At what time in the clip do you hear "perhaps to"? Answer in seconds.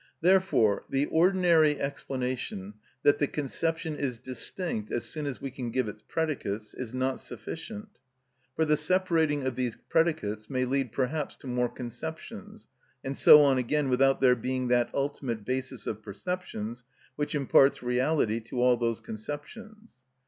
10.91-11.45